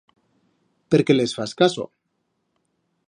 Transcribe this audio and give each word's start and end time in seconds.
Per 0.95 0.99
qué 1.09 1.17
les 1.17 1.35
fas 1.41 1.53
caso? 1.61 1.87